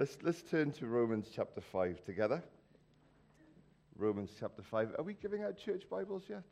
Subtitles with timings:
[0.00, 2.42] Let's, let's turn to Romans chapter 5 together.
[3.98, 4.94] Romans chapter 5.
[4.98, 6.42] Are we giving out church Bibles yet?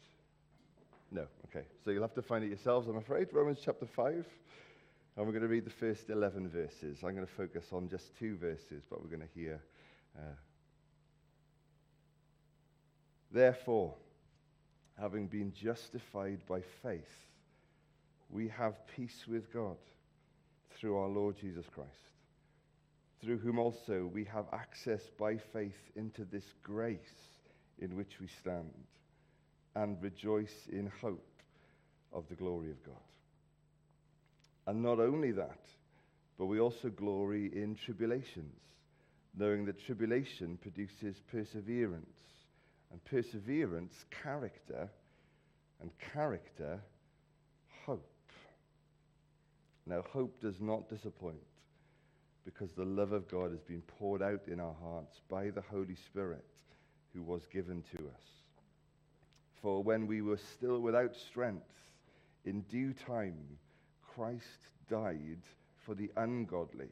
[1.10, 1.24] No.
[1.46, 1.64] Okay.
[1.82, 3.28] So you'll have to find it yourselves, I'm afraid.
[3.32, 4.26] Romans chapter 5.
[5.16, 6.98] And we're going to read the first 11 verses.
[7.02, 9.62] I'm going to focus on just two verses, but we're going to hear.
[10.14, 10.34] Uh,
[13.32, 13.94] Therefore,
[15.00, 17.16] having been justified by faith,
[18.28, 19.78] we have peace with God
[20.76, 22.17] through our Lord Jesus Christ,
[23.20, 26.98] through whom also we have access by faith into this grace
[27.78, 28.72] in which we stand
[29.74, 31.42] and rejoice in hope
[32.12, 32.94] of the glory of God.
[34.66, 35.60] And not only that,
[36.38, 38.60] but we also glory in tribulations,
[39.36, 42.06] knowing that tribulation produces perseverance,
[42.90, 43.92] and perseverance,
[44.22, 44.88] character,
[45.80, 46.80] and character,
[47.84, 48.10] hope.
[49.86, 51.36] Now, hope does not disappoint
[52.48, 55.94] because the love of God has been poured out in our hearts by the Holy
[55.94, 56.46] Spirit
[57.12, 58.24] who was given to us.
[59.60, 61.68] For when we were still without strength,
[62.46, 63.36] in due time,
[64.14, 65.42] Christ died
[65.84, 66.88] for the ungodly.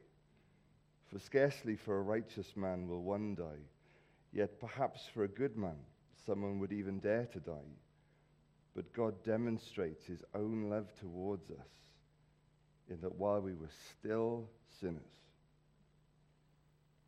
[1.11, 3.65] For scarcely for a righteous man will one die,
[4.35, 5.79] yet perhaps for a good man,
[6.27, 7.73] someone would even dare to die.
[8.75, 11.71] But God demonstrates his own love towards us
[12.91, 15.17] in that while we were still sinners,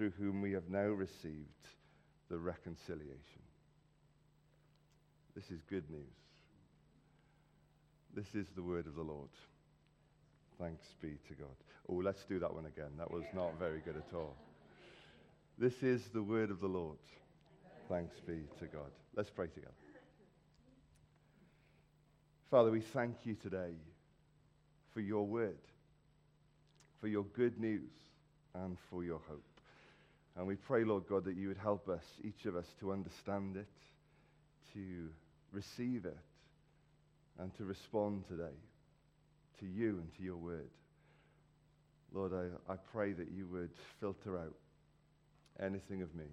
[0.00, 1.68] through whom we have now received
[2.30, 3.42] the reconciliation.
[5.36, 6.00] This is good news.
[8.14, 9.28] This is the word of the Lord.
[10.58, 11.54] Thanks be to God.
[11.86, 12.92] Oh, let's do that one again.
[12.96, 14.36] That was not very good at all.
[15.58, 16.96] This is the word of the Lord.
[17.90, 18.92] Thanks be to God.
[19.14, 19.74] Let's pray together.
[22.50, 23.74] Father, we thank you today
[24.94, 25.60] for your word,
[27.02, 27.92] for your good news,
[28.54, 29.49] and for your hope.
[30.40, 33.58] And we pray, Lord God, that you would help us, each of us, to understand
[33.58, 33.68] it,
[34.72, 35.10] to
[35.52, 36.16] receive it,
[37.38, 38.56] and to respond today
[39.58, 40.70] to you and to your word.
[42.14, 43.68] Lord, I, I pray that you would
[44.00, 44.54] filter out
[45.62, 46.24] anything of me,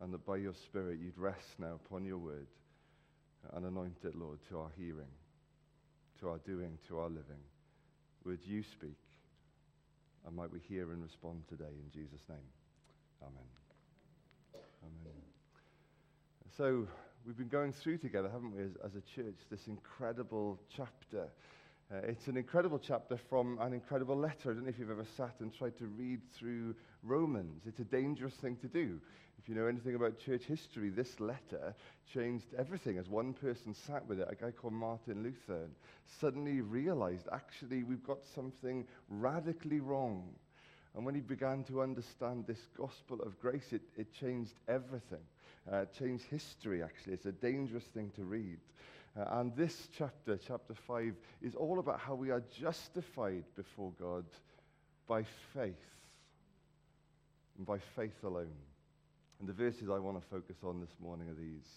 [0.00, 2.46] and that by your Spirit you'd rest now upon your word
[3.52, 5.10] and anoint it, Lord, to our hearing,
[6.20, 7.42] to our doing, to our living.
[8.24, 8.96] Would you speak?
[10.24, 12.38] And might we hear and respond today in Jesus' name.
[13.22, 13.48] Amen.
[14.82, 15.14] Amen.
[16.56, 16.86] So,
[17.26, 21.28] we've been going through together, haven't we, as, as a church, this incredible chapter.
[21.92, 24.50] Uh, it's an incredible chapter from an incredible letter.
[24.50, 27.62] I don't know if you've ever sat and tried to read through Romans.
[27.66, 29.00] It's a dangerous thing to do.
[29.38, 31.74] If you know anything about church history, this letter
[32.12, 32.98] changed everything.
[32.98, 35.68] As one person sat with it, a guy called Martin Luther,
[36.20, 40.24] suddenly realized actually we've got something radically wrong.
[40.96, 45.20] And when he began to understand this gospel of grace, it, it changed everything.
[45.70, 47.12] Uh, changed history, actually.
[47.12, 48.58] It's a dangerous thing to read.
[49.14, 54.24] Uh, and this chapter, chapter 5, is all about how we are justified before God
[55.06, 55.74] by faith.
[57.58, 58.56] And by faith alone.
[59.38, 61.68] And the verses I want to focus on this morning are these.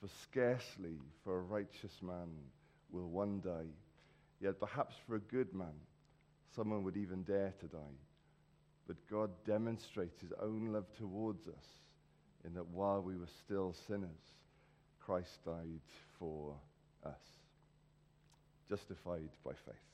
[0.00, 2.28] For scarcely for a righteous man
[2.92, 3.72] will one die,
[4.40, 5.74] yet perhaps for a good man
[6.54, 7.98] someone would even dare to die.
[8.86, 11.66] But God demonstrates his own love towards us
[12.44, 14.10] in that while we were still sinners,
[15.00, 15.80] Christ died
[16.18, 16.54] for
[17.04, 17.20] us,
[18.68, 19.93] justified by faith.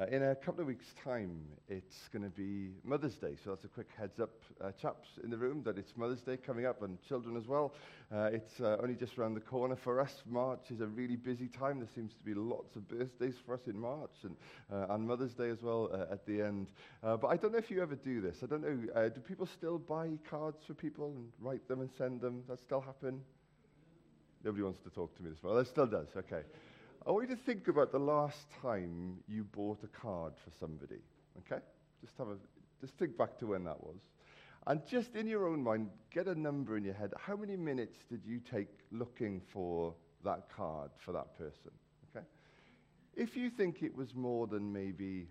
[0.00, 3.34] Uh, in a couple of weeks' time, it's going to be Mother's Day.
[3.42, 4.30] So that's a quick heads up,
[4.60, 7.74] uh, chaps in the room, that it's Mother's Day coming up, and children as well.
[8.14, 10.22] Uh, it's uh, only just around the corner for us.
[10.24, 11.80] March is a really busy time.
[11.80, 14.36] There seems to be lots of birthdays for us in March, and,
[14.72, 16.68] uh, and Mother's Day as well uh, at the end.
[17.02, 18.36] but I don't know if you ever do this.
[18.44, 19.08] I don't know.
[19.08, 22.42] do people still buy cards for people and write them and send them?
[22.42, 23.20] Does that still happen?
[24.44, 25.64] Nobody wants to talk to me this morning.
[25.64, 26.06] That still does.
[26.16, 26.42] Okay.
[27.08, 31.00] I want you to think about the last time you bought a card for somebody.
[31.38, 31.62] Okay?
[32.02, 32.36] Just have a
[32.82, 33.96] just think back to when that was.
[34.66, 37.12] And just in your own mind, get a number in your head.
[37.18, 41.70] How many minutes did you take looking for that card for that person?
[42.14, 42.26] Okay?
[43.16, 45.28] If you think it was more than maybe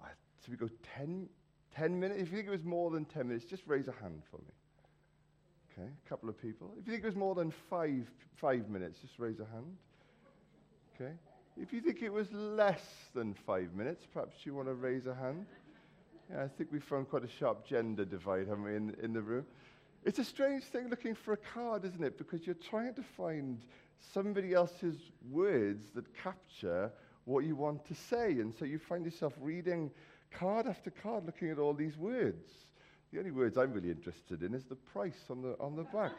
[0.00, 0.06] uh,
[0.38, 1.28] So we go 10,
[1.74, 2.22] 10 minutes.
[2.22, 4.54] If you think it was more than 10 minutes, just raise a hand for me.
[5.72, 6.72] Okay, a couple of people.
[6.78, 9.76] If you think it was more than five, five minutes, just raise a hand.
[10.94, 11.12] Okay.
[11.60, 15.14] If you think it was less than five minutes, perhaps you want to raise a
[15.14, 15.46] hand.
[16.30, 19.20] Yeah, I think we found quite a sharp gender divide, haven't we, in, in the
[19.20, 19.44] room?
[20.04, 22.18] It's a strange thing looking for a card, isn't it?
[22.18, 23.62] Because you're trying to find
[24.12, 24.96] somebody else's
[25.30, 26.92] words that capture
[27.24, 28.32] what you want to say.
[28.32, 29.90] And so you find yourself reading
[30.30, 32.50] card after card, looking at all these words.
[33.12, 36.12] The only words I'm really interested in is the price on the, on the back.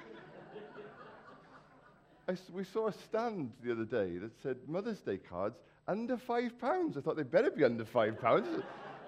[2.27, 5.57] I, we saw a stand the other day that said Mother's Day cards
[5.87, 6.97] under five pounds.
[6.97, 8.47] I thought they better be under five pounds.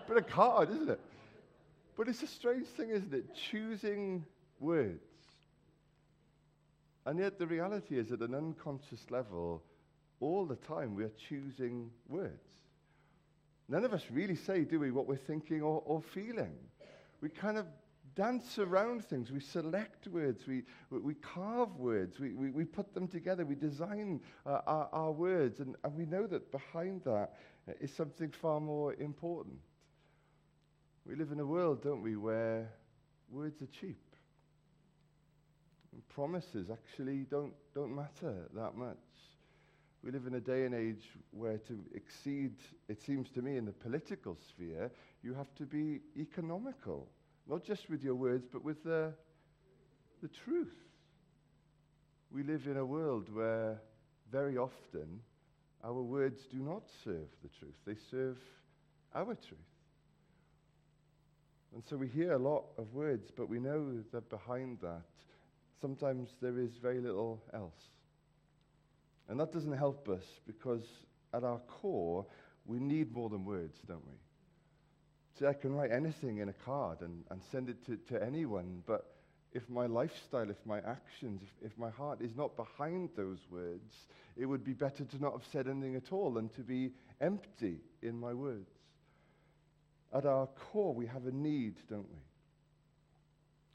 [0.08, 1.00] but a card, isn't it?
[1.96, 3.26] But it's a strange thing, isn't it?
[3.50, 4.24] Choosing
[4.60, 5.02] words.
[7.06, 9.64] And yet the reality is, at an unconscious level,
[10.20, 12.34] all the time we are choosing words.
[13.70, 16.54] None of us really say, do we, what we're thinking or, or feeling.
[17.22, 17.66] We kind of
[18.18, 19.32] dance around things.
[19.32, 20.48] We select words.
[20.48, 22.20] We, we carve words.
[22.20, 23.46] We, we, we put them together.
[23.46, 25.60] We design uh, our, our words.
[25.60, 27.36] And, and we know that behind that
[27.80, 29.60] is something far more important.
[31.06, 32.68] We live in a world, don't we, where
[33.30, 34.02] words are cheap.
[35.94, 38.98] And promises actually don't, don't matter that much.
[40.04, 42.54] We live in a day and age where to exceed,
[42.88, 44.90] it seems to me, in the political sphere,
[45.22, 47.08] you have to be economical,
[47.50, 49.14] not just with your words, but with the,
[50.22, 50.74] the truth.
[52.32, 53.82] We live in a world where
[54.32, 55.22] very often
[55.84, 58.38] our words do not serve the truth, they serve
[59.16, 59.60] our truth.
[61.74, 65.04] And so we hear a lot of words, but we know that behind that,
[65.80, 67.90] sometimes there is very little else.
[69.30, 70.84] And that doesn't help us because
[71.34, 72.26] at our core,
[72.66, 74.16] we need more than words, don't we?
[75.38, 78.82] See, I can write anything in a card and, and send it to, to anyone,
[78.88, 79.06] but
[79.54, 84.08] if my lifestyle, if my actions, if, if my heart is not behind those words,
[84.36, 86.92] it would be better to not have said anything at all and to be
[87.22, 88.70] empty in my words.
[90.14, 92.22] At our core, we have a need, don't we?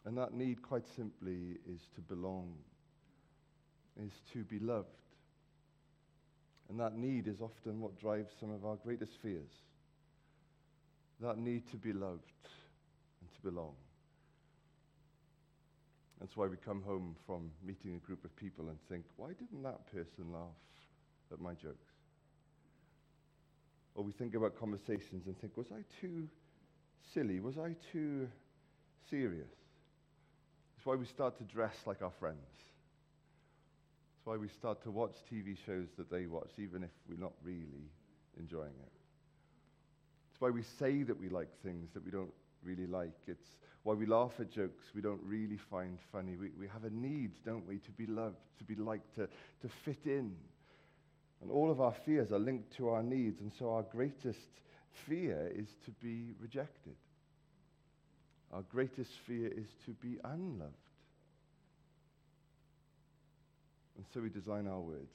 [0.04, 2.54] And that need, quite simply, is to belong,
[4.04, 4.88] is to be loved.
[6.68, 9.50] And that need is often what drives some of our greatest fears.
[11.22, 12.32] That need to be loved
[13.20, 13.74] and to belong.
[16.18, 19.62] That's why we come home from meeting a group of people and think, why didn't
[19.62, 20.58] that person laugh
[21.32, 21.92] at my jokes?
[23.94, 26.28] Or we think about conversations and think, was I too
[27.14, 27.38] silly?
[27.38, 28.28] Was I too
[29.08, 29.52] serious?
[30.76, 32.38] It's why we start to dress like our friends.
[34.16, 37.32] It's why we start to watch TV shows that they watch, even if we're not
[37.44, 37.90] really
[38.38, 39.01] enjoying it.
[40.42, 42.32] Why we say that we like things that we don't
[42.64, 43.14] really like.
[43.28, 43.46] It's
[43.84, 46.34] why we laugh at jokes we don't really find funny.
[46.34, 49.68] We, we have a need, don't we, to be loved, to be liked, to, to
[49.84, 50.34] fit in.
[51.42, 54.40] And all of our fears are linked to our needs, and so our greatest
[55.06, 56.96] fear is to be rejected.
[58.52, 60.72] Our greatest fear is to be unloved.
[63.96, 65.14] And so we design our words.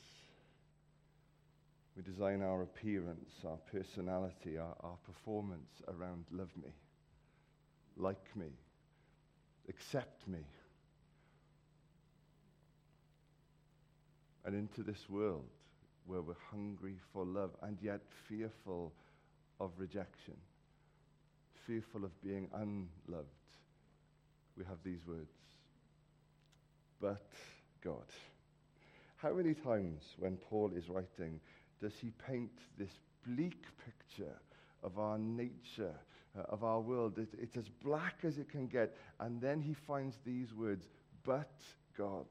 [1.97, 6.69] We design our appearance, our personality, our, our performance around love me,
[7.97, 8.51] like me,
[9.67, 10.41] accept me.
[14.45, 15.49] And into this world
[16.05, 18.93] where we're hungry for love and yet fearful
[19.59, 20.37] of rejection,
[21.65, 23.27] fearful of being unloved,
[24.55, 25.33] we have these words.
[27.01, 27.25] But
[27.83, 28.05] God.
[29.17, 31.39] How many times when Paul is writing
[31.81, 34.35] does he paint this bleak picture
[34.83, 35.93] of our nature,
[36.37, 37.17] uh, of our world?
[37.17, 38.95] It, it's as black as it can get.
[39.19, 40.87] And then he finds these words,
[41.23, 41.51] but
[41.97, 42.25] God.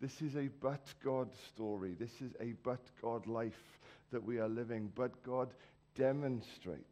[0.00, 1.94] This is a but God story.
[1.98, 3.78] This is a but God life
[4.12, 4.90] that we are living.
[4.94, 5.50] But God
[5.94, 6.84] demonstrates.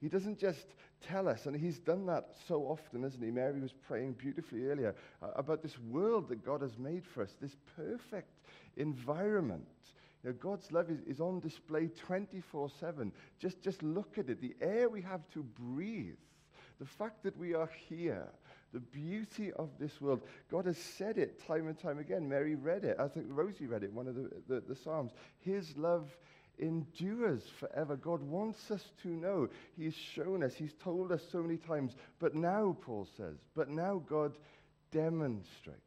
[0.00, 0.66] He doesn't just
[1.06, 3.30] tell us, and he's done that so often, isn't he?
[3.30, 7.34] Mary was praying beautifully earlier uh, about this world that God has made for us,
[7.40, 8.32] this perfect
[8.76, 9.66] environment.
[10.22, 13.12] Know, God's love is, is on display 24 7.
[13.38, 14.40] Just, just look at it.
[14.40, 16.18] The air we have to breathe,
[16.78, 18.28] the fact that we are here,
[18.72, 20.20] the beauty of this world.
[20.50, 22.28] God has said it time and time again.
[22.28, 22.96] Mary read it.
[23.00, 25.12] I think Rosie read it, one of the, the, the Psalms.
[25.40, 26.14] His love
[26.58, 27.96] endures forever.
[27.96, 29.48] God wants us to know.
[29.76, 31.96] He's shown us, He's told us so many times.
[32.18, 34.36] But now, Paul says, but now God
[34.92, 35.80] demonstrates.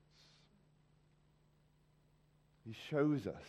[2.66, 3.44] He shows us,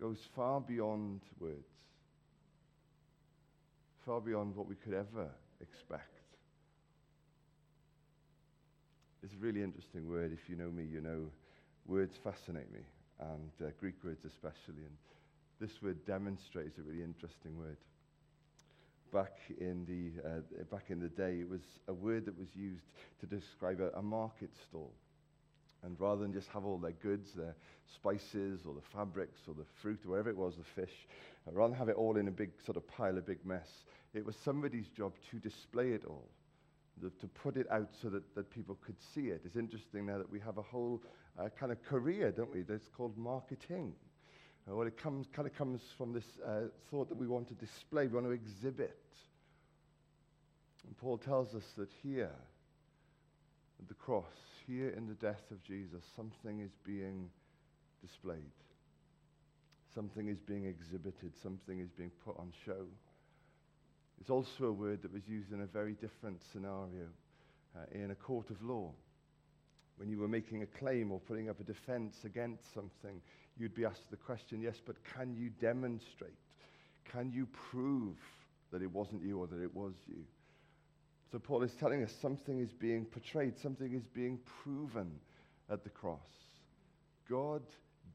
[0.00, 1.78] goes far beyond words.
[4.08, 5.28] far beyond what we could ever
[5.60, 6.14] expect.
[9.22, 10.32] It's a really interesting word.
[10.32, 11.26] If you know me, you know
[11.86, 12.80] words fascinate me,
[13.20, 14.80] and uh, Greek words especially.
[14.86, 14.96] And
[15.60, 17.76] this word demonstrate is a really interesting word.
[19.12, 22.84] Back in, the, uh, back in the day, it was a word that was used
[23.20, 24.92] to describe a, a market stall.
[25.84, 27.54] And rather than just have all their goods, their
[27.94, 31.06] spices or the fabrics or the fruit or whatever it was, the fish,
[31.46, 33.68] uh, rather than have it all in a big sort of pile, a big mess,
[34.14, 36.28] it was somebody's job to display it all,
[37.00, 39.42] to, to put it out so that, that people could see it.
[39.44, 41.00] It's interesting now that we have a whole
[41.38, 43.94] uh, kind of career, don't we, that's called marketing.
[44.68, 47.54] Uh, well, it comes, kind of comes from this uh, thought that we want to
[47.54, 48.98] display, we want to exhibit.
[50.86, 52.32] And Paul tells us that here,
[53.80, 54.24] at the cross,
[54.68, 57.30] here in the death of Jesus, something is being
[58.02, 58.52] displayed.
[59.94, 61.32] Something is being exhibited.
[61.42, 62.86] Something is being put on show.
[64.20, 67.06] It's also a word that was used in a very different scenario
[67.74, 68.92] uh, in a court of law.
[69.96, 73.20] When you were making a claim or putting up a defense against something,
[73.56, 76.36] you'd be asked the question, yes, but can you demonstrate?
[77.10, 78.16] Can you prove
[78.70, 80.24] that it wasn't you or that it was you?
[81.30, 85.10] So Paul is telling us something is being portrayed, something is being proven
[85.70, 86.18] at the cross.
[87.28, 87.62] God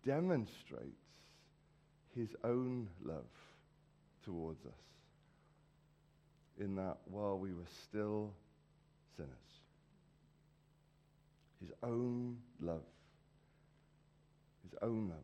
[0.03, 1.05] demonstrates
[2.15, 3.24] his own love
[4.25, 4.72] towards us
[6.60, 8.34] in that while we were still
[9.15, 9.29] sinners,
[11.60, 12.82] his own love,
[14.63, 15.17] his own love.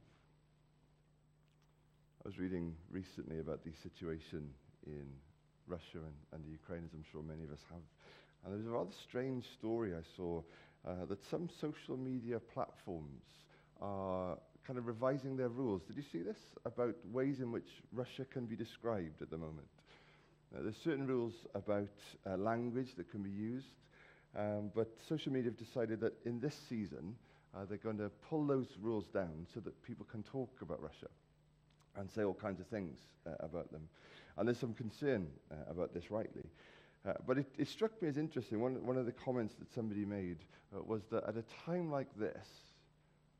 [2.23, 4.49] I was reading recently about the situation
[4.85, 5.05] in
[5.69, 7.81] Russia and, and the Ukraine, as I'm sure many of us have.
[8.43, 10.41] And there was a rather strange story I saw
[10.87, 13.23] uh, that some social media platforms
[13.81, 15.81] are kind of revising their rules.
[15.83, 16.37] Did you see this?
[16.65, 19.67] About ways in which Russia can be described at the moment.
[20.51, 21.89] There's certain rules about
[22.25, 23.67] uh, language that can be used,
[24.35, 27.15] um, but social media have decided that in this season,
[27.55, 31.07] uh, they're going to pull those rules down so that people can talk about Russia
[31.97, 33.81] and say all kinds of things uh, about them.
[34.37, 36.45] And there's some concern uh, about this, rightly.
[37.05, 38.59] Uh, but it, it, struck me as interesting.
[38.59, 40.37] One, one of the comments that somebody made
[40.75, 42.47] uh, was that at a time like this,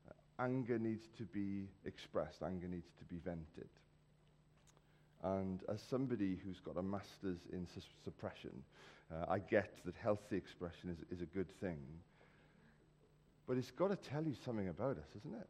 [0.08, 3.68] uh, anger needs to be expressed, anger needs to be vented.
[5.22, 8.62] And as somebody who's got a master's in su- suppression,
[9.12, 11.78] uh, I get that healthy expression is, is a good thing.
[13.46, 15.48] But it's got to tell you something about us, isn't it?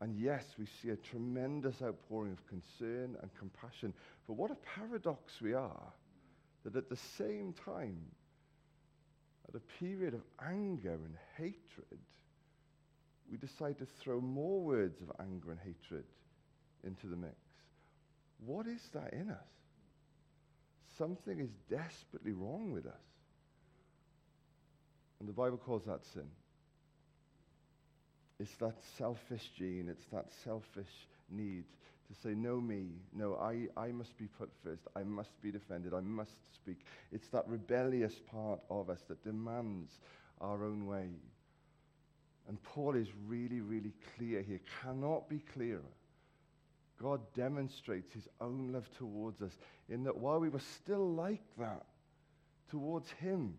[0.00, 3.92] And yes, we see a tremendous outpouring of concern and compassion.
[4.26, 5.92] But what a paradox we are
[6.64, 7.98] that at the same time,
[9.48, 11.98] at a period of anger and hatred,
[13.30, 16.04] we decide to throw more words of anger and hatred
[16.84, 17.34] into the mix.
[18.44, 19.36] What is that in us?
[20.96, 22.92] Something is desperately wrong with us.
[25.20, 26.28] And the Bible calls that sin.
[28.40, 31.64] It's that selfish gene, it's that selfish need
[32.08, 35.92] to say, no, me, no, I, I must be put first, I must be defended,
[35.92, 36.78] I must speak.
[37.12, 39.92] It's that rebellious part of us that demands
[40.40, 41.08] our own way.
[42.48, 45.82] And Paul is really, really clear here, cannot be clearer.
[47.00, 49.52] God demonstrates his own love towards us
[49.88, 51.84] in that while we were still like that,
[52.70, 53.54] towards him.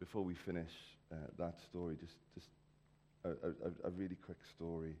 [0.00, 0.72] Before we finish,
[1.14, 2.48] uh, that story, just, just
[3.24, 4.96] a, a, a really quick story.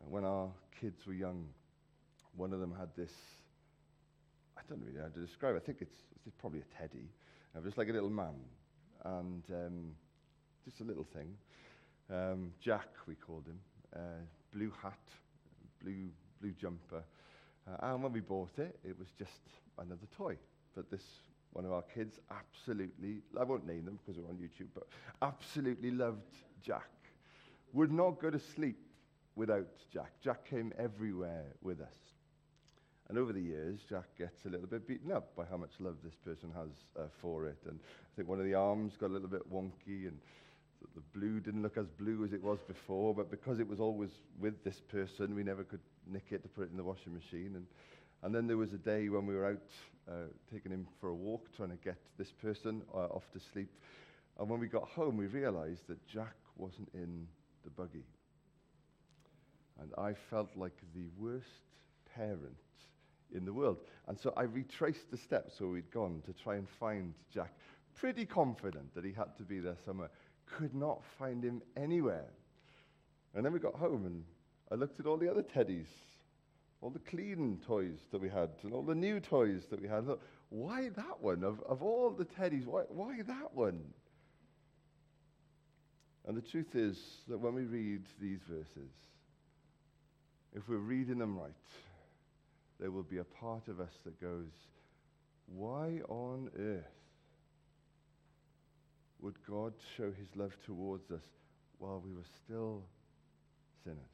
[0.00, 0.48] Uh, when our
[0.80, 1.46] kids were young,
[2.36, 3.12] one of them had this,
[4.56, 5.62] I don't really know how to describe it.
[5.62, 5.96] I think it's,
[6.26, 7.08] it's probably a teddy.
[7.54, 8.34] Uh, just like a little man.
[9.04, 9.94] And um,
[10.64, 11.36] just a little thing.
[12.10, 13.60] Um, Jack, we called him.
[13.94, 14.22] Uh,
[14.52, 14.98] blue hat,
[15.82, 16.08] blue,
[16.40, 17.04] blue jumper.
[17.68, 19.30] Uh, and when we bought it, it was just
[19.78, 20.36] another toy.
[20.74, 21.04] But this
[21.54, 24.86] one of our kids absolutely, I won't name them because we're on YouTube, but
[25.22, 26.90] absolutely loved Jack.
[27.72, 28.76] Would not go to sleep
[29.36, 30.12] without Jack.
[30.20, 31.96] Jack came everywhere with us.
[33.08, 35.96] And over the years, Jack gets a little bit beaten up by how much love
[36.02, 37.58] this person has uh, for it.
[37.68, 40.18] And I think one of the arms got a little bit wonky, and
[40.94, 43.14] the blue didn't look as blue as it was before.
[43.14, 45.80] But because it was always with this person, we never could
[46.10, 47.52] nick it to put it in the washing machine.
[47.54, 47.66] And,
[48.24, 49.70] and then there was a day when we were out
[50.08, 53.70] uh, taking him for a walk, trying to get this person uh, off to sleep.
[54.40, 57.26] And when we got home, we realized that Jack wasn't in
[57.64, 58.06] the buggy.
[59.78, 61.46] And I felt like the worst
[62.14, 62.56] parent
[63.34, 63.78] in the world.
[64.08, 67.52] And so I retraced the steps where we'd gone to try and find Jack,
[67.94, 70.10] pretty confident that he had to be there somewhere.
[70.46, 72.30] Could not find him anywhere.
[73.34, 74.24] And then we got home and
[74.72, 75.88] I looked at all the other teddies
[76.84, 80.04] all the clean toys that we had, and all the new toys that we had.
[80.50, 81.42] Why that one?
[81.42, 83.80] Of, of all the teddies, why, why that one?
[86.26, 88.92] And the truth is that when we read these verses,
[90.54, 91.52] if we're reading them right,
[92.78, 94.52] there will be a part of us that goes,
[95.46, 96.84] Why on earth
[99.22, 101.24] would God show his love towards us
[101.78, 102.82] while we were still
[103.84, 104.13] sinners?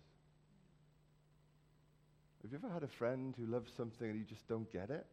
[2.42, 5.06] Have you ever had a friend who loves something and you just don't get it?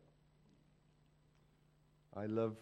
[2.15, 2.55] I love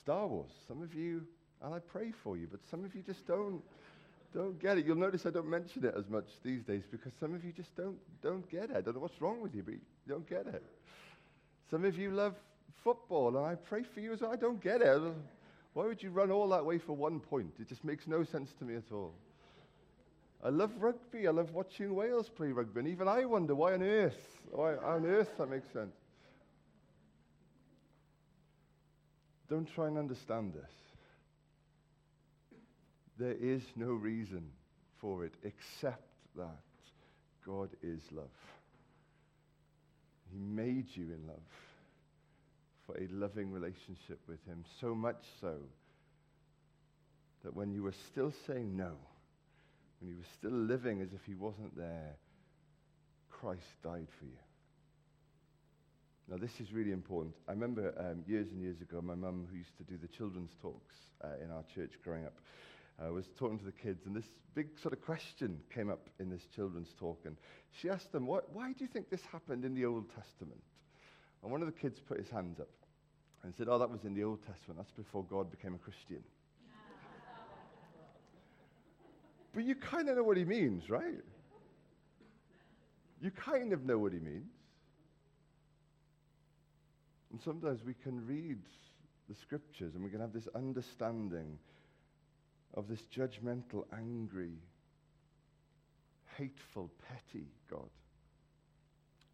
[0.00, 0.50] Star Wars.
[0.66, 1.22] Some of you,
[1.62, 3.62] and I pray for you, but some of you just don't,
[4.34, 4.86] don't get it.
[4.86, 7.74] You'll notice I don't mention it as much these days because some of you just
[7.76, 8.76] don't, don't get it.
[8.76, 10.62] I don't know what's wrong with you, but you don't get it.
[11.70, 12.34] Some of you love
[12.82, 14.32] football, and I pray for you as well.
[14.32, 15.02] I don't get it.
[15.74, 17.52] Why would you run all that way for one point?
[17.60, 19.12] It just makes no sense to me at all.
[20.42, 21.26] I love rugby.
[21.26, 22.80] I love watching Wales play rugby.
[22.80, 24.18] And even I wonder why on earth,
[24.50, 25.94] why on earth that makes sense.
[29.48, 30.70] Don't try and understand this.
[33.18, 34.44] There is no reason
[35.00, 36.04] for it except
[36.36, 36.60] that
[37.44, 38.26] God is love.
[40.30, 41.40] He made you in love
[42.86, 45.56] for a loving relationship with Him, so much so
[47.42, 48.92] that when you were still saying no,
[50.00, 52.16] when he was still living as if he wasn't there,
[53.30, 54.38] Christ died for you.
[56.30, 57.34] Now, this is really important.
[57.48, 60.52] I remember um, years and years ago, my mum, who used to do the children's
[60.60, 62.34] talks uh, in our church growing up,
[63.00, 66.28] uh, was talking to the kids, and this big sort of question came up in
[66.28, 67.20] this children's talk.
[67.24, 67.36] And
[67.70, 70.60] she asked them, why, why do you think this happened in the Old Testament?
[71.42, 72.68] And one of the kids put his hands up
[73.42, 74.78] and said, Oh, that was in the Old Testament.
[74.78, 76.22] That's before God became a Christian.
[79.58, 81.16] But you kind of know what he means, right?
[83.20, 84.52] You kind of know what he means.
[87.32, 88.60] And sometimes we can read
[89.28, 91.58] the scriptures and we can have this understanding
[92.74, 94.52] of this judgmental, angry,
[96.36, 97.90] hateful, petty God.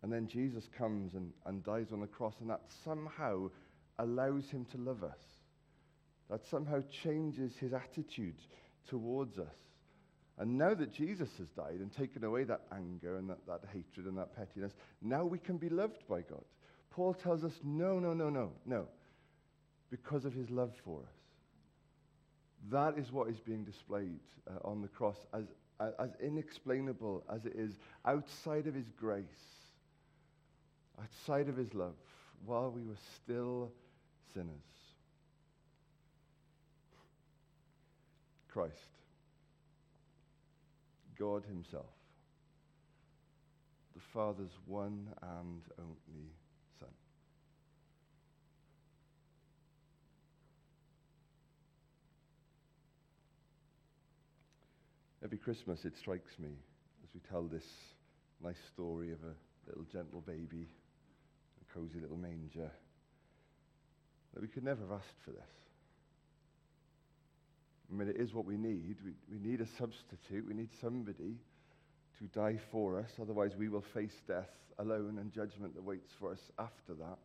[0.02, 3.50] And then Jesus comes and, and dies on the cross, and that somehow
[3.98, 5.20] allows him to love us.
[6.30, 8.36] That somehow changes his attitude
[8.88, 9.52] towards us.
[10.38, 14.06] And now that Jesus has died and taken away that anger and that, that hatred
[14.06, 16.44] and that pettiness, now we can be loved by God.
[16.90, 18.86] Paul tells us, no, no, no, no, no,
[19.90, 21.14] because of his love for us.
[22.70, 25.44] That is what is being displayed uh, on the cross as,
[25.98, 27.72] as inexplainable as it is
[28.04, 29.24] outside of his grace,
[31.00, 31.94] outside of his love,
[32.44, 33.70] while we were still
[34.32, 34.50] sinners.
[38.48, 38.94] Christ
[41.18, 41.86] God Himself,
[43.94, 46.28] the Father's one and only
[46.80, 46.88] Son.
[55.22, 56.50] Every Christmas it strikes me
[57.02, 57.64] as we tell this
[58.42, 59.34] nice story of a
[59.68, 60.66] little gentle baby,
[61.60, 62.70] a cozy little manger,
[64.34, 65.63] that we could never have asked for this.
[67.90, 68.96] I mean, it is what we need.
[69.04, 70.46] We, we need a substitute.
[70.46, 71.36] We need somebody
[72.18, 73.10] to die for us.
[73.20, 77.18] Otherwise, we will face death alone and judgment that waits for us after that.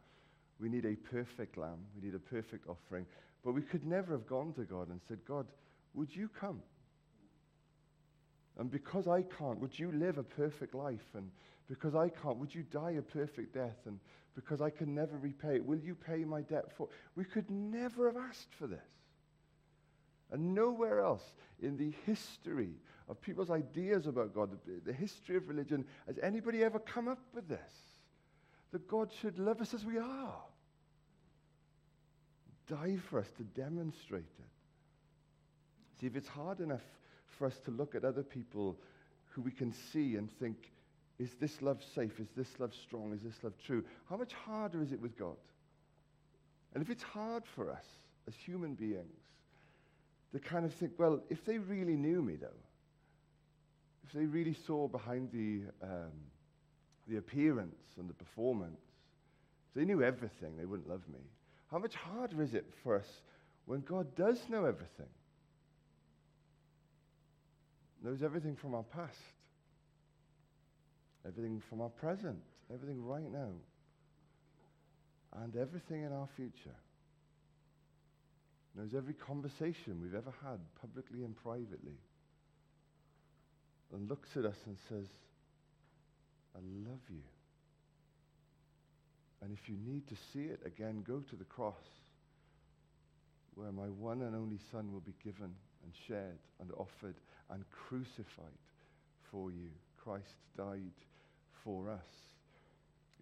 [0.60, 1.80] We need a perfect lamb.
[1.96, 3.06] We need a perfect offering.
[3.44, 5.48] But we could never have gone to God and said, God,
[5.94, 6.62] would you come?
[8.58, 11.16] And because I can't, would you live a perfect life?
[11.16, 11.32] And
[11.70, 13.78] because I can't, would you die a perfect death?
[13.86, 14.00] And
[14.36, 16.90] because I can never repay it, will you pay my debt for?
[17.16, 18.80] We could never have asked for this.
[20.32, 21.24] And nowhere else
[21.62, 22.72] in the history
[23.08, 24.52] of people's ideas about God,
[24.86, 27.60] the, history of religion, has anybody ever come up with this.
[28.72, 30.36] That God should love us as we are.
[32.68, 36.00] Die for us to demonstrate it.
[36.00, 36.84] See, if it's hard enough
[37.28, 38.78] for us to look at other people
[39.32, 40.72] who we can see and think,
[41.18, 42.20] is this love safe?
[42.20, 43.12] Is this love strong?
[43.14, 43.84] Is this love true?
[44.08, 45.36] How much harder is it with God?
[46.76, 47.86] And if it's hard for us
[48.28, 49.29] as human beings
[50.34, 52.48] they kind of think, well, if they really knew me, though,
[54.06, 56.12] if they really saw behind the, um,
[57.08, 58.82] the appearance and the performance,
[59.70, 61.20] if they knew everything, they wouldn't love me.
[61.72, 63.08] How much harder is it for us
[63.66, 65.10] when God does know everything?
[68.04, 69.18] Knows everything from our past,
[71.28, 72.40] everything from our present,
[72.74, 73.52] everything right now,
[75.44, 76.76] and everything in our future
[78.76, 81.98] knows every conversation we've ever had, publicly and privately,
[83.94, 85.08] and looks at us and says,
[86.56, 87.24] I love you.
[89.42, 91.76] And if you need to see it again, go to the cross
[93.56, 95.54] where my one and only Son will be given
[95.84, 97.16] and shared and offered
[97.50, 98.60] and crucified
[99.32, 99.70] for you.
[100.04, 100.94] Christ died
[101.64, 102.00] for us.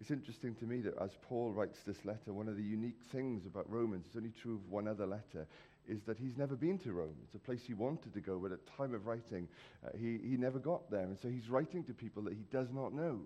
[0.00, 3.46] It's interesting to me that as Paul writes this letter, one of the unique things
[3.46, 5.46] about Romans, it's only true of one other letter,
[5.88, 7.16] is that he's never been to Rome.
[7.24, 9.48] It's a place he wanted to go, but at time of writing,
[9.84, 11.02] uh, he, he never got there.
[11.02, 13.20] And so he's writing to people that he does not know.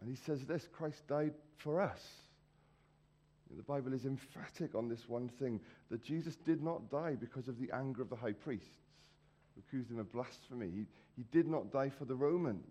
[0.00, 2.00] And he says this Christ died for us.
[3.54, 7.58] The Bible is emphatic on this one thing that Jesus did not die because of
[7.58, 8.66] the anger of the high priests
[9.54, 10.70] who accused him of blasphemy.
[10.70, 12.66] He, he did not die for the Romans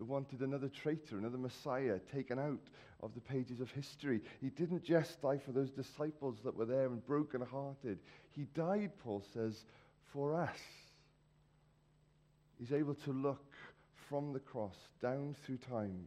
[0.00, 2.60] wanted another traitor, another Messiah taken out
[3.00, 4.20] of the pages of history.
[4.40, 7.98] He didn't just die for those disciples that were there and broken-hearted.
[8.30, 9.64] He died, Paul says,
[10.12, 10.58] for us.
[12.58, 13.52] He's able to look
[14.08, 16.06] from the cross down through time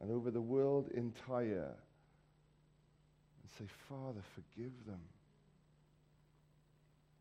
[0.00, 1.74] and over the world entire
[3.42, 5.00] and say, Father, forgive them.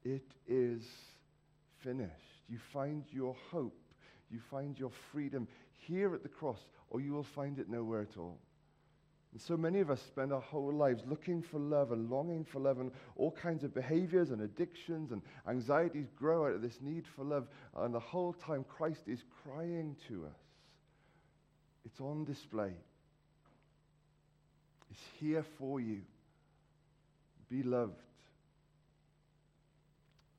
[0.04, 0.84] It is
[1.84, 2.12] finished.
[2.48, 3.78] You find your hope,
[4.30, 6.60] you find your freedom here at the cross,
[6.90, 8.40] or you will find it nowhere at all.
[9.32, 12.60] And so many of us spend our whole lives looking for love and longing for
[12.60, 17.04] love, and all kinds of behaviors and addictions and anxieties grow out of this need
[17.16, 17.48] for love.
[17.76, 20.40] And the whole time, Christ is crying to us.
[21.86, 22.72] It's on display.
[24.90, 26.02] It's here for you.
[27.50, 28.02] Be loved.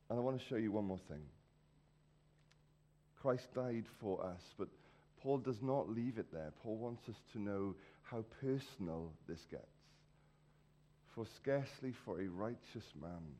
[0.08, 1.22] And I want to show you one more thing.
[3.20, 4.68] Christ died for us, but
[5.26, 6.52] Paul does not leave it there.
[6.62, 9.64] Paul wants us to know how personal this gets.
[11.16, 13.34] For scarcely for a righteous man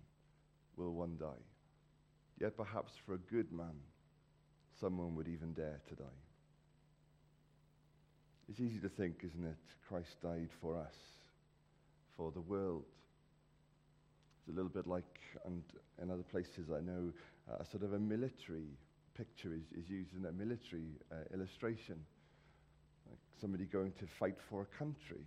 [0.77, 1.45] will one die.
[2.41, 3.77] Yet perhaps for a good man,
[4.81, 6.21] someone would even dare to die.
[8.49, 9.57] It's easy to think, isn't it?
[9.89, 10.97] Christ died for us,
[12.17, 12.83] for the world.
[14.41, 15.63] It's a little bit like, and
[16.03, 17.13] in other places I know,
[17.49, 18.77] uh, sort of a military
[19.17, 21.97] picture is, is used in a military uh, illustration.
[23.09, 25.25] Like somebody going to fight for a country.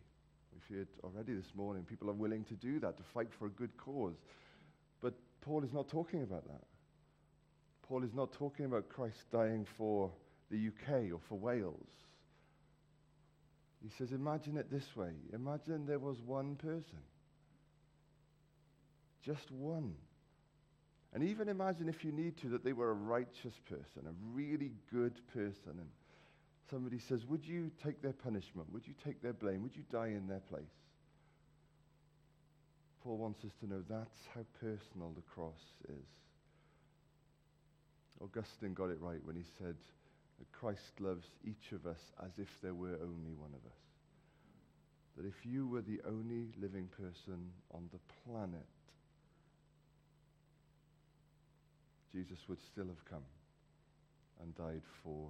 [0.54, 3.50] We've heard already this morning, people are willing to do that, to fight for a
[3.50, 4.16] good cause.
[5.02, 6.64] But Paul is not talking about that.
[7.88, 10.12] Paul is not talking about Christ dying for
[10.52, 11.88] the UK or for Wales.
[13.82, 15.12] He says, imagine it this way.
[15.34, 17.00] Imagine there was one person.
[19.24, 19.94] Just one
[21.14, 24.72] and even imagine if you need to that they were a righteous person, a really
[24.94, 25.80] good person.
[25.80, 25.90] And
[26.70, 28.72] somebody says, Would you take their punishment?
[28.72, 29.64] Would you take their blame?
[29.64, 30.64] Would you die in their place?
[33.04, 36.06] Paul wants us to know that's how personal the cross is.
[38.22, 39.76] Augustine got it right when he said
[40.38, 43.80] that Christ loves each of us as if there were only one of us.
[45.18, 48.68] That if you were the only living person on the planet,
[52.12, 53.24] Jesus would still have come
[54.42, 55.30] and died for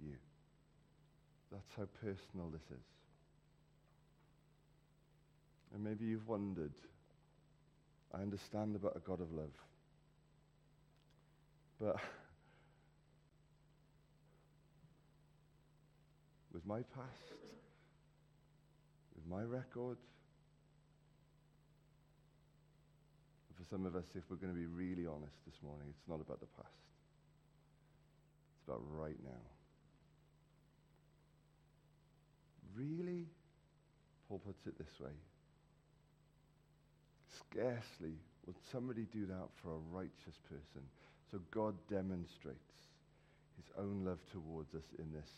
[0.00, 0.16] you.
[1.52, 2.84] That's how personal this is.
[5.74, 6.72] And maybe you've wondered,
[8.12, 9.52] I understand about a God of love.
[11.80, 11.96] But
[16.52, 17.32] with my past,
[19.14, 19.98] with my record,
[23.70, 26.40] some of us, if we're going to be really honest this morning, it's not about
[26.40, 26.68] the past.
[28.56, 29.44] It's about right now.
[32.74, 33.26] Really?
[34.28, 35.12] Paul puts it this way.
[37.50, 38.14] Scarcely
[38.46, 40.82] would somebody do that for a righteous person.
[41.30, 42.58] So God demonstrates
[43.56, 45.28] his own love towards us in this.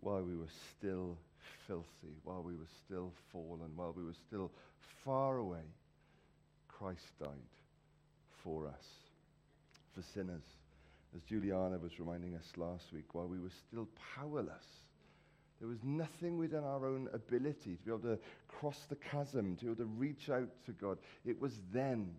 [0.00, 1.18] While we were still
[1.66, 4.50] filthy, while we were still fallen, while we were still
[5.04, 5.64] far away,
[6.78, 7.28] Christ died
[8.42, 8.84] for us,
[9.94, 10.42] for sinners.
[11.14, 14.64] As Juliana was reminding us last week, while we were still powerless,
[15.60, 19.64] there was nothing within our own ability to be able to cross the chasm, to
[19.64, 20.98] be able to reach out to God.
[21.24, 22.10] It was then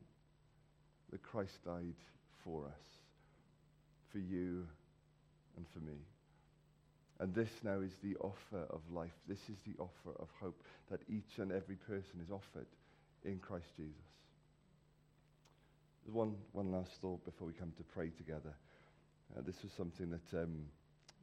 [1.12, 1.96] that Christ died
[2.44, 2.84] for us,
[4.12, 4.66] for you
[5.58, 5.98] and for me.
[7.20, 9.12] And this now is the offer of life.
[9.28, 12.68] This is the offer of hope that each and every person is offered
[13.26, 13.94] in Christ Jesus.
[16.12, 18.54] One, one last thought before we come to pray together.
[19.36, 20.66] Uh, this was something that um,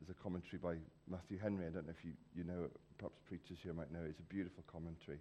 [0.02, 0.74] is a commentary by
[1.08, 1.66] Matthew Henry.
[1.66, 2.72] I don't know if you, you know it.
[2.98, 4.08] Perhaps preachers here might know it.
[4.10, 5.18] It's a beautiful commentary.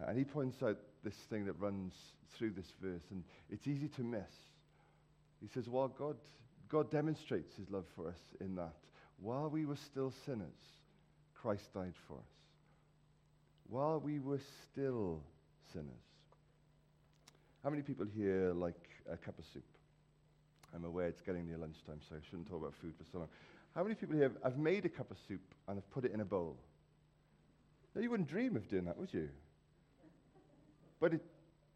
[0.00, 1.92] Uh, and he points out this thing that runs
[2.36, 4.32] through this verse, and it's easy to miss.
[5.40, 6.16] He says, Well, God,
[6.68, 8.74] God demonstrates his love for us in that
[9.20, 10.48] while we were still sinners,
[11.34, 12.32] Christ died for us.
[13.68, 15.22] while we were still
[15.72, 16.09] sinners.
[17.62, 19.64] How many people here like a cup of soup?
[20.74, 23.28] I'm aware it's getting near lunchtime, so I shouldn't talk about food for so long.
[23.74, 26.12] How many people here have, have made a cup of soup and have put it
[26.12, 26.56] in a bowl?
[27.94, 29.28] Now, you wouldn't dream of doing that, would you?
[31.00, 31.22] But it,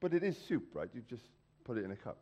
[0.00, 0.88] but it is soup, right?
[0.94, 1.24] You just
[1.64, 2.18] put it in a cup.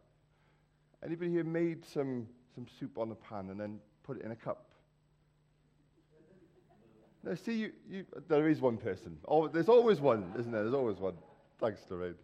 [1.04, 4.36] Anybody here made some, some soup on a pan and then put it in a
[4.36, 4.66] cup?
[7.24, 9.16] No, see, you, you, there is one person.
[9.28, 10.62] Oh, there's always one, isn't there?
[10.62, 11.14] There's always one.
[11.60, 12.16] Thanks, Lorraine.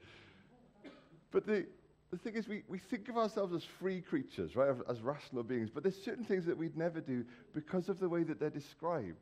[1.31, 1.67] But the,
[2.11, 5.71] the thing is, we, we think of ourselves as free creatures, right, as rational beings,
[5.73, 9.19] but there's certain things that we'd never do because of the way that they're described.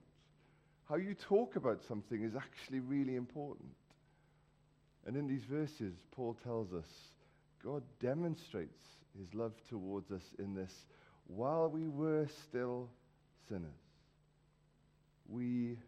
[0.88, 3.70] How you talk about something is actually really important.
[5.04, 6.86] And in these verses, Paul tells us
[7.64, 8.84] God demonstrates
[9.18, 10.72] his love towards us in this
[11.26, 12.88] while we were still
[13.48, 13.66] sinners.
[15.28, 15.78] We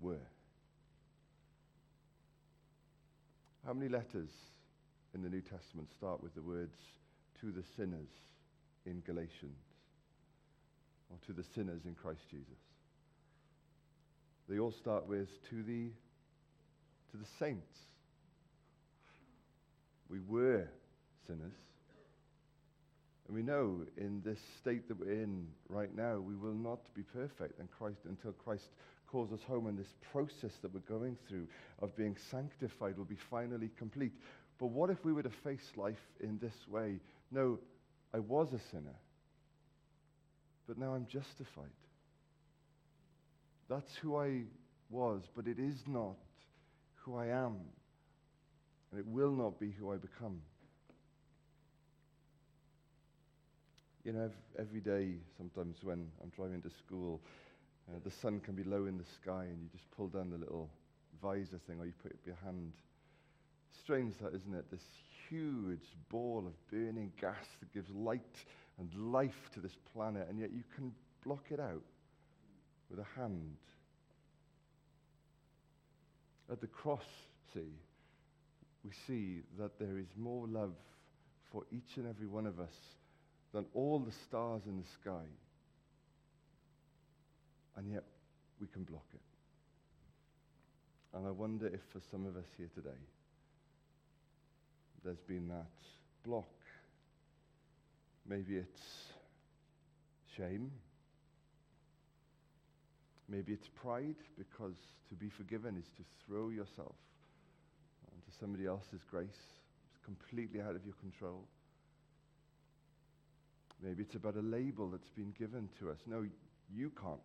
[0.00, 0.16] were.
[3.66, 4.30] How many letters
[5.16, 6.76] in the New Testament start with the words
[7.40, 8.10] to the sinners
[8.84, 9.56] in Galatians
[11.10, 12.60] or to the sinners in Christ Jesus?
[14.46, 15.88] They all start with to the
[17.12, 17.78] to the saints.
[20.10, 20.68] We were
[21.26, 21.54] sinners.
[23.26, 27.02] And we know in this state that we're in right now, we will not be
[27.02, 28.68] perfect Christ, until Christ
[29.10, 29.66] calls us home.
[29.66, 31.48] And this process that we're going through
[31.80, 34.12] of being sanctified will be finally complete.
[34.58, 36.98] But what if we were to face life in this way?
[37.30, 37.58] No,
[38.14, 38.94] I was a sinner,
[40.66, 41.70] but now I'm justified.
[43.68, 44.42] That's who I
[44.90, 46.16] was, but it is not
[46.96, 47.56] who I am.
[48.90, 50.40] And it will not be who I become.
[54.04, 57.20] You know, every day, sometimes when I'm driving to school,
[57.88, 60.38] uh, the sun can be low in the sky and you just pull down the
[60.38, 60.70] little
[61.20, 62.72] visor thing or you put your hand.
[63.82, 64.70] Strange that, isn't it?
[64.70, 64.84] This
[65.28, 68.44] huge ball of burning gas that gives light
[68.78, 70.92] and life to this planet, and yet you can
[71.24, 71.82] block it out
[72.90, 73.56] with a hand.
[76.50, 77.04] At the cross,
[77.52, 77.72] see,
[78.84, 80.74] we see that there is more love
[81.50, 82.74] for each and every one of us
[83.52, 85.26] than all the stars in the sky.
[87.76, 88.04] And yet
[88.60, 89.20] we can block it.
[91.16, 92.98] And I wonder if for some of us here today,
[95.06, 95.70] there's been that
[96.24, 96.50] block.
[98.28, 98.82] Maybe it's
[100.36, 100.72] shame.
[103.28, 104.74] Maybe it's pride, because
[105.08, 106.96] to be forgiven is to throw yourself
[108.12, 109.28] onto somebody else's grace.
[109.28, 111.44] It's completely out of your control.
[113.82, 115.98] Maybe it's about a label that's been given to us.
[116.06, 116.26] No,
[116.74, 117.20] you can't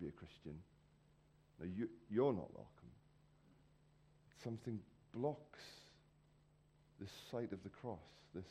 [0.00, 0.54] be a Christian.
[1.60, 2.90] No, you, you're not welcome.
[4.42, 4.80] Something
[5.14, 5.60] blocks
[7.00, 7.98] this sight of the cross,
[8.34, 8.44] this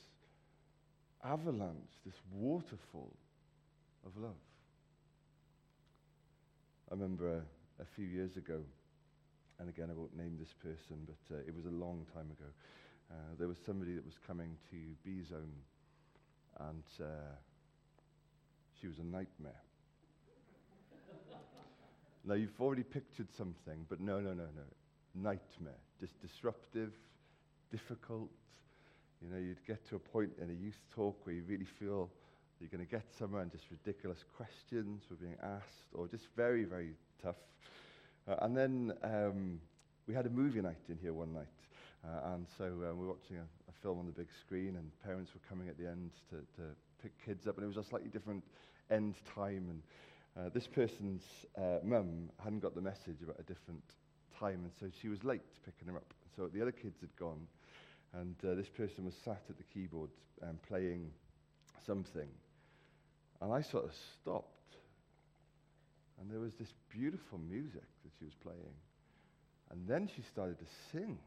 [1.23, 3.13] avalanche, this waterfall
[4.05, 4.31] of love.
[6.91, 8.61] I remember a, a few years ago,
[9.59, 12.49] and again, I won't name this person, but uh, it was a long time ago.
[13.11, 15.53] Uh, there was somebody that was coming to B Zone,
[16.59, 17.35] and uh,
[18.79, 19.61] she was a nightmare.
[22.25, 24.67] now, you've already pictured something, but no, no, no, no.
[25.15, 25.73] Nightmare.
[25.99, 26.93] Just disruptive,
[27.71, 28.29] difficult.
[29.21, 32.09] You know, you'd get to a point in a youth talk where you really feel
[32.59, 36.65] you're going to get somewhere and just ridiculous questions were being asked, or just very,
[36.65, 36.91] very
[37.23, 37.37] tough.
[38.27, 39.59] Uh, and then um,
[40.07, 41.47] we had a movie night in here one night.
[42.03, 44.91] Uh, and so uh, we were watching a, a, film on the big screen, and
[45.03, 46.67] parents were coming at the end to, to
[47.01, 48.43] pick kids up, and it was a slightly different
[48.89, 49.67] end time.
[49.69, 49.81] And
[50.37, 51.23] uh, this person's
[51.57, 53.83] uh, mum hadn't got the message about a different
[54.37, 56.13] time, and so she was late picking them up.
[56.35, 57.47] So the other kids had gone,
[58.13, 60.09] and uh, this person was sat at the keyboard
[60.41, 61.11] um, playing
[61.85, 62.27] something.
[63.41, 64.55] And I sort of stopped.
[66.19, 68.75] And there was this beautiful music that she was playing.
[69.71, 71.17] And then she started to sing.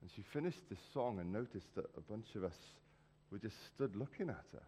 [0.00, 2.56] And she finished this song and noticed that a bunch of us
[3.30, 4.62] were just stood looking at her.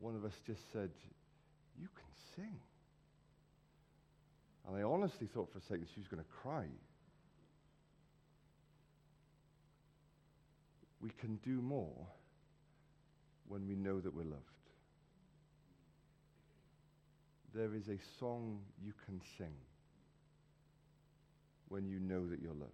[0.00, 0.90] One of us just said,
[1.78, 2.58] You can sing.
[4.66, 6.66] And I honestly thought for a second she was going to cry.
[11.00, 12.06] We can do more
[13.46, 14.42] when we know that we're loved.
[17.54, 19.54] There is a song you can sing
[21.68, 22.72] when you know that you're loved.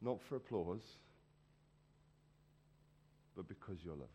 [0.00, 0.82] Not for applause,
[3.36, 4.10] but because you're loved.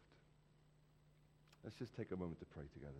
[1.63, 2.93] Let's just take a moment to pray together.